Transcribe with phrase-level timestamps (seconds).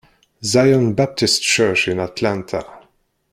[0.43, 2.65] Zion Baptist Church in Atlanta.